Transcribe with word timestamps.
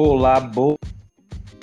Olá, 0.00 0.38
boa, 0.38 0.78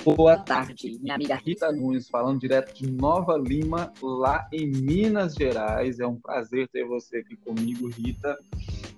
boa 0.04 0.36
tarde. 0.36 0.98
Minha 1.00 1.14
amiga 1.14 1.36
Rita 1.36 1.72
Nunes, 1.72 2.06
falando 2.06 2.38
direto 2.38 2.74
de 2.74 2.86
Nova 2.86 3.34
Lima, 3.38 3.90
lá 4.02 4.46
em 4.52 4.66
Minas 4.66 5.32
Gerais. 5.32 5.98
É 6.00 6.06
um 6.06 6.16
prazer 6.16 6.68
ter 6.68 6.84
você 6.84 7.20
aqui 7.20 7.34
comigo, 7.36 7.88
Rita. 7.88 8.36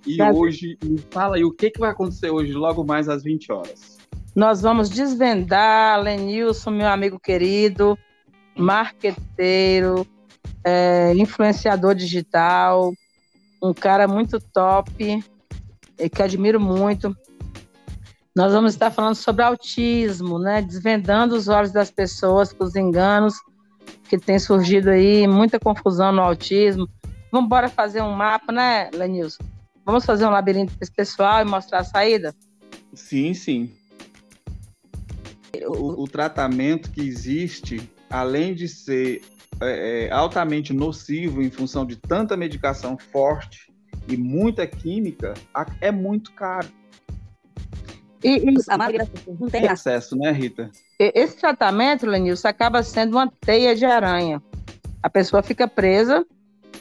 E 0.05 0.16
prazer. 0.16 0.41
hoje, 0.43 0.79
me 0.82 0.98
fala 1.12 1.37
aí, 1.37 1.45
o 1.45 1.52
que, 1.52 1.70
que 1.70 1.79
vai 1.79 1.91
acontecer 1.91 2.30
hoje, 2.30 2.52
logo 2.52 2.82
mais 2.82 3.09
às 3.09 3.23
20 3.23 3.52
horas? 3.52 3.98
Nós 4.34 4.61
vamos 4.61 4.91
desvendar, 4.91 6.02
Lenilson, 6.02 6.73
meu 6.73 6.89
amigo 6.89 7.20
querido, 7.20 7.96
marqueteiro, 8.57 10.05
é, 10.64 11.12
influenciador 11.14 11.95
digital, 11.95 12.93
um 13.62 13.73
cara 13.73 14.09
muito 14.09 14.41
top, 14.41 15.23
que 15.97 16.23
admiro 16.25 16.59
muito. 16.59 17.16
Nós 18.38 18.52
vamos 18.52 18.73
estar 18.73 18.92
falando 18.92 19.16
sobre 19.16 19.42
autismo, 19.42 20.38
né? 20.38 20.62
Desvendando 20.62 21.34
os 21.34 21.48
olhos 21.48 21.73
das 21.73 21.91
pessoas 21.91 22.52
para 22.52 22.69
os 22.69 22.77
enganos 22.77 23.34
que 24.09 24.16
tem 24.16 24.38
surgido 24.38 24.91
aí, 24.91 25.27
muita 25.27 25.59
confusão 25.59 26.12
no 26.12 26.23
autismo. 26.23 26.88
Vamos 27.33 27.47
embora 27.47 27.69
fazer 27.69 28.01
um 28.01 28.12
mapa, 28.12 28.52
né, 28.52 28.91
Lenilson? 28.95 29.42
Vamos 29.84 30.06
fazer 30.06 30.24
um 30.24 30.30
labirinto 30.30 30.73
para 30.73 30.84
esse 30.84 30.92
pessoal 30.92 31.42
e 31.42 31.45
mostrar 31.47 31.80
a 31.80 31.84
saída? 31.84 32.33
Sim, 32.95 33.34
sim. 33.34 33.73
O, 35.66 36.05
o 36.05 36.06
tratamento 36.06 36.92
que 36.92 37.00
existe, 37.00 37.91
além 38.09 38.55
de 38.55 38.69
ser 38.69 39.20
é, 39.61 40.06
é, 40.06 40.12
altamente 40.12 40.73
nocivo 40.73 41.42
em 41.42 41.50
função 41.50 41.84
de 41.84 41.97
tanta 41.97 42.36
medicação 42.36 42.97
forte 42.97 43.75
e 44.06 44.16
muita 44.16 44.64
química, 44.64 45.34
é 45.80 45.91
muito 45.91 46.30
caro. 46.34 46.77
E, 48.22 48.38
e 48.38 48.55
a 48.69 48.78
maioria 48.78 49.00
das 49.00 49.08
pessoas 49.08 49.38
não 49.38 49.48
tem 49.48 49.69
acesso, 49.69 50.16
né, 50.16 50.33
Rita? 50.33 50.70
Esse 50.98 51.36
tratamento, 51.36 52.06
Lenilson, 52.06 52.48
acaba 52.48 52.83
sendo 52.83 53.16
uma 53.16 53.30
teia 53.41 53.75
de 53.77 53.84
aranha. 53.84 54.42
A 55.02 55.08
pessoa 55.08 55.42
fica 55.42 55.69
presa 55.69 56.27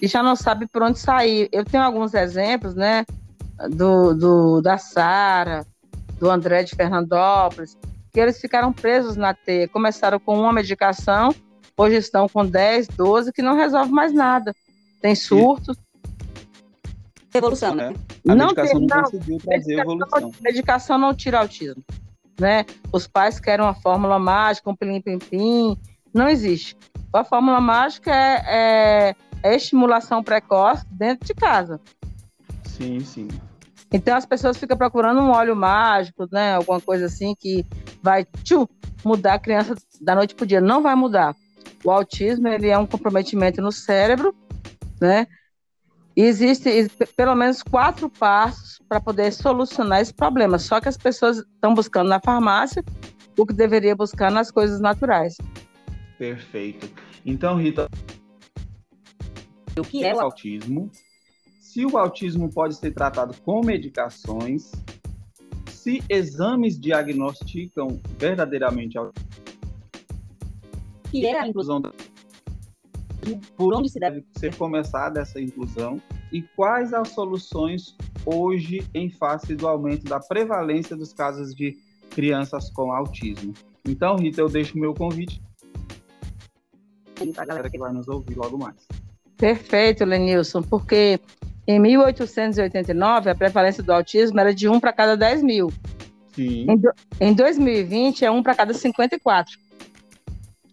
e 0.02 0.08
já 0.08 0.24
não 0.24 0.36
sabe 0.36 0.68
por 0.68 0.82
onde 0.82 0.98
sair. 0.98 1.48
Eu 1.52 1.64
tenho 1.64 1.84
alguns 1.84 2.14
exemplos, 2.14 2.74
né, 2.76 3.06
do, 3.70 4.14
do 4.14 4.62
da 4.62 4.78
Sara, 4.78 5.66
do 6.20 6.30
André 6.30 6.64
de 6.64 6.76
Fernandópolis, 6.76 7.78
que 8.12 8.20
eles 8.20 8.40
ficaram 8.40 8.74
presos 8.74 9.16
na 9.16 9.34
teia. 9.34 9.68
Começaram 9.68 10.20
com 10.20 10.40
uma 10.40 10.52
medicação, 10.52 11.34
hoje 11.78 11.98
estão 11.98 12.28
com 12.28 12.46
10, 12.46 12.88
12, 12.88 13.32
que 13.32 13.42
não 13.44 13.56
resolve 13.56 13.92
mais 13.92 14.12
nada. 14.12 14.56
Tem 15.00 15.14
surtos, 15.14 15.78
evolução, 17.34 17.76
né? 17.76 17.94
A 18.28 18.36
não 18.36 18.48
medicação 18.48 18.80
tem, 18.80 18.88
não, 18.88 19.04
conseguiu 19.04 19.38
trazer 19.40 19.76
medicação, 19.76 19.94
evolução. 19.94 20.32
Medicação 20.42 20.98
não 20.98 21.14
tira 21.14 21.40
autismo, 21.40 21.84
né? 22.40 22.66
Os 22.92 23.08
pais 23.08 23.40
querem 23.40 23.66
uma 23.66 23.74
fórmula 23.74 24.20
mágica, 24.20 24.70
um 24.70 24.76
plim-plim-plim, 24.76 25.78
não 26.14 26.28
existe. 26.28 26.76
A 27.14 27.24
fórmula 27.24 27.62
mágica 27.62 28.14
é, 28.14 28.44
é, 28.48 29.16
é 29.44 29.56
estimulação 29.56 30.24
precoce 30.24 30.86
dentro 30.92 31.26
de 31.26 31.34
casa. 31.34 31.80
Sim, 32.64 33.00
sim. 33.00 33.28
Então 33.92 34.16
as 34.16 34.26
pessoas 34.26 34.58
ficam 34.58 34.78
procurando 34.78 35.22
um 35.22 35.32
óleo 35.32 35.56
mágico, 35.56 36.28
né? 36.32 36.56
Alguma 36.56 36.82
coisa 36.82 37.06
assim 37.06 37.34
que 37.34 37.66
vai 38.04 38.26
tchum, 38.44 38.68
mudar 39.04 39.36
a 39.36 39.40
criança 39.40 39.76
da 40.02 40.14
noite 40.14 40.36
para 40.36 40.44
o 40.44 40.48
dia. 40.48 40.60
Não 40.60 40.82
vai 40.82 40.96
mudar. 40.96 41.36
O 41.84 41.92
autismo 41.92 42.48
ele 42.48 42.68
é 42.68 42.78
um 42.78 42.86
comprometimento 42.86 43.62
no 43.62 43.72
cérebro, 43.72 44.36
né? 45.00 45.28
E 46.18 46.24
existem 46.24 46.88
pelo 47.16 47.36
menos 47.36 47.62
quatro 47.62 48.10
passos 48.10 48.82
para 48.90 49.00
poder 49.00 49.32
solucionar 49.32 50.02
esse 50.02 50.12
problema. 50.12 50.58
Só 50.58 50.82
que 50.82 50.90
as 50.90 50.98
pessoas 50.98 51.38
estão 51.38 51.76
buscando 51.76 52.10
na 52.10 52.20
farmácia 52.20 52.84
o 53.38 53.46
que 53.46 53.54
deveria 53.54 53.96
buscar 53.96 54.32
nas 54.32 54.50
coisas 54.50 54.80
naturais. 54.80 55.38
Perfeito. 56.18 56.90
Então, 57.24 57.56
Rita, 57.56 57.88
o 59.78 59.84
que 59.84 60.04
é 60.04 60.16
o 60.16 60.20
autismo? 60.20 60.90
Se 61.60 61.86
o 61.86 61.96
autismo 62.00 62.52
pode 62.52 62.74
ser 62.74 62.92
tratado 62.96 63.36
com 63.46 63.62
medicações, 63.64 64.72
se 65.70 66.04
exames 66.10 66.80
diagnosticam 66.80 68.02
verdadeiramente 68.18 68.98
autismo, 68.98 69.30
que 71.12 71.28
é 71.28 71.40
a 71.40 71.48
inclusão 71.48 71.80
da 71.80 71.92
por 73.56 73.74
onde 73.76 73.90
se 73.90 74.00
deve 74.00 74.24
ser 74.38 74.56
começada 74.56 75.22
essa 75.22 75.40
inclusão 75.40 76.02
e 76.32 76.42
quais 76.42 76.94
as 76.94 77.10
soluções 77.10 77.96
hoje 78.26 78.86
em 78.94 79.10
face 79.10 79.56
do 79.56 79.68
aumento 79.68 80.06
da 80.06 80.20
prevalência 80.20 80.96
dos 80.96 81.14
casos 81.14 81.56
de 81.56 81.78
crianças 82.10 82.70
com 82.70 82.92
autismo. 82.92 83.54
Então, 83.88 84.16
Rita, 84.16 84.42
eu 84.42 84.50
deixo 84.50 84.76
o 84.76 84.80
meu 84.80 84.94
convite 84.94 85.42
para 87.34 87.44
a 87.44 87.46
galera 87.46 87.70
que 87.70 87.78
vai 87.78 87.92
nos 87.92 88.08
ouvir 88.08 88.36
logo 88.36 88.58
mais. 88.58 88.88
Perfeito, 89.38 90.04
Lenilson, 90.04 90.62
porque 90.62 91.20
em 91.68 91.80
1889 91.80 93.30
a 93.30 93.36
prevalência 93.36 93.84
do 93.84 93.92
autismo 93.92 94.40
era 94.40 94.54
de 94.54 94.68
1 94.68 94.80
para 94.80 94.94
cada 94.94 95.16
10 95.16 95.44
mil. 95.44 95.72
Sim. 96.34 96.66
Em, 96.70 96.78
do, 96.78 96.92
em 97.20 97.34
2020 97.34 98.26
é 98.26 98.32
1 98.32 98.44
para 98.44 98.56
cada 98.56 98.74
54. 98.74 99.58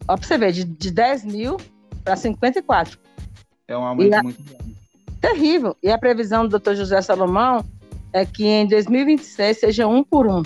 Ó, 0.07 0.17
para 0.17 0.27
você 0.27 0.37
ver, 0.37 0.53
de, 0.53 0.65
de 0.65 0.91
10 0.91 1.25
mil 1.25 1.57
para 2.05 2.17
54. 2.17 2.99
É 3.67 3.77
um 3.77 3.83
aumento 3.85 4.15
a... 4.15 4.23
muito 4.23 4.43
grande. 4.43 4.77
Terrível. 5.21 5.77
E 5.83 5.91
a 5.91 5.99
previsão 5.99 6.47
do 6.47 6.59
Dr. 6.59 6.75
José 6.75 7.01
Salomão 7.01 7.65
é 8.13 8.27
que 8.27 8.47
em 8.47 8.67
2026 8.67 9.59
seja 9.59 9.87
um 9.87 10.05
por 10.05 10.27
um. 10.27 10.43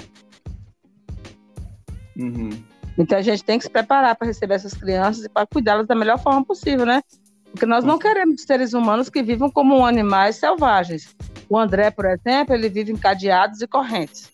Uhum. 2.17 2.51
Então 2.97 3.19
a 3.19 3.23
gente 3.23 3.45
tem 3.45 3.59
que 3.59 3.65
se 3.65 3.71
preparar 3.71 4.17
para 4.17 4.27
receber 4.27 4.55
essas 4.55 4.75
crianças 4.75 5.25
e 5.25 5.29
para 5.29 5.47
cuidá-las 5.47 5.87
da 5.87 5.95
melhor 5.95 6.19
forma 6.19 6.45
possível, 6.45 6.87
né? 6.87 7.03
Porque 7.51 7.67
nós 7.67 7.85
não 7.85 7.99
queremos 7.99 8.43
seres 8.43 8.73
humanos 8.73 9.09
que 9.09 9.23
vivam 9.23 9.51
como 9.51 9.85
animais 9.85 10.37
selvagens. 10.37 11.15
O 11.49 11.57
André, 11.57 11.91
por 11.91 12.05
exemplo, 12.05 12.55
ele 12.55 12.69
vive 12.69 12.93
encadeados 12.93 13.63
e 13.63 13.67
correntes, 13.67 14.31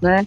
né? 0.00 0.26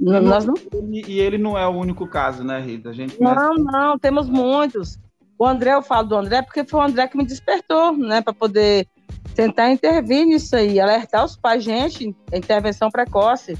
E, 0.00 0.04
nós 0.04 0.44
não... 0.44 0.54
e 0.90 1.20
ele 1.20 1.38
não 1.38 1.56
é 1.56 1.66
o 1.66 1.70
único 1.70 2.06
caso, 2.06 2.42
né, 2.42 2.60
Rita? 2.60 2.90
A 2.90 2.92
gente 2.92 3.20
não, 3.20 3.54
não, 3.54 3.98
temos 3.98 4.28
muitos. 4.28 4.98
O 5.38 5.46
André, 5.46 5.74
eu 5.74 5.82
falo 5.82 6.08
do 6.08 6.16
André 6.16 6.42
porque 6.42 6.64
foi 6.64 6.80
o 6.80 6.82
André 6.82 7.08
que 7.08 7.16
me 7.16 7.24
despertou, 7.24 7.96
né, 7.96 8.20
para 8.20 8.32
poder 8.32 8.86
tentar 9.34 9.70
intervir 9.70 10.26
nisso 10.26 10.54
aí, 10.54 10.78
alertar 10.78 11.24
os 11.24 11.36
pais, 11.36 11.64
gente, 11.64 12.14
intervenção 12.32 12.90
precoce, 12.90 13.58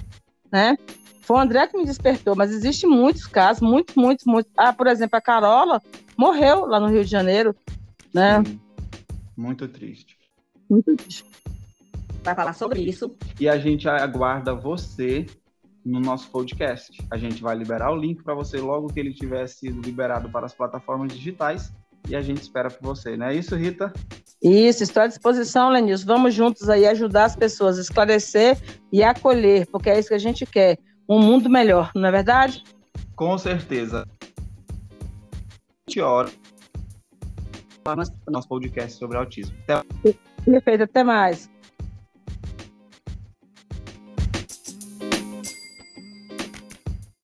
né? 0.51 0.77
Foi 1.23 1.37
o 1.37 1.41
André 1.41 1.67
que 1.67 1.79
me 1.79 1.85
despertou, 1.85 2.37
mas 2.37 2.51
existe 2.51 2.87
muitos 2.87 3.27
casos, 3.27 3.63
muitos, 3.63 3.95
muitos, 3.95 4.27
muitos. 4.27 4.53
Ah, 4.57 4.73
por 4.73 4.87
exemplo, 4.87 5.17
a 5.17 5.21
Carola 5.21 5.81
morreu 6.17 6.67
lá 6.67 6.79
no 6.79 6.89
Rio 6.89 7.05
de 7.05 7.11
Janeiro, 7.11 7.55
né? 8.13 8.43
Sim. 8.45 8.61
Muito 9.37 9.67
triste. 9.69 10.19
Muito 10.69 10.95
triste. 10.97 11.25
Vai 12.23 12.35
falar 12.35 12.53
sobre 12.53 12.81
isso. 12.81 13.17
E 13.41 13.49
a 13.49 13.59
gente 13.59 13.89
aguarda 13.89 14.55
você 14.55 15.27
no 15.85 16.01
nosso 16.01 16.31
podcast. 16.31 16.97
A 17.11 17.17
gente 17.17 17.43
vai 17.43 17.57
liberar 17.57 17.93
o 17.93 17.97
link 17.97 18.23
para 18.23 18.35
você 18.35 18.59
logo 18.59 18.93
que 18.93 19.01
ele 19.01 19.13
tiver 19.13 19.47
sido 19.47 19.81
liberado 19.81 20.31
para 20.31 20.47
as 20.47 20.55
plataformas 20.55 21.13
digitais 21.13 21.73
e 22.09 22.17
a 22.17 22.21
gente 22.21 22.43
espera 22.43 22.71
por 22.71 22.83
você, 22.83 23.17
não 23.17 23.27
é 23.27 23.35
isso, 23.35 23.55
Rita? 23.55 23.93
Isso, 24.43 24.83
estou 24.83 25.05
à 25.05 25.07
disposição, 25.07 25.71
Lenilson. 25.71 26.07
Vamos 26.07 26.35
juntos 26.35 26.69
aí 26.69 26.87
ajudar 26.87 27.25
as 27.25 27.37
pessoas 27.37 27.79
a 27.79 27.83
esclarecer 27.83 28.59
e 28.93 29.03
acolher, 29.03 29.67
porque 29.67 29.89
é 29.89 29.99
isso 29.99 30.09
que 30.09 30.15
a 30.15 30.19
gente 30.19 30.45
quer, 30.45 30.79
um 31.09 31.21
mundo 31.21 31.49
melhor, 31.49 31.93
não 31.95 32.09
é 32.09 32.11
verdade? 32.11 32.65
Com 33.15 33.39
certeza. 33.39 34.05
20 35.89 36.01
horas 36.01 36.43
nosso 38.29 38.49
podcast 38.49 38.99
sobre 38.99 39.17
autismo. 39.17 39.57
Até... 39.65 39.83
Perfeito, 40.45 40.85
até 40.85 41.05
mais. 41.05 41.51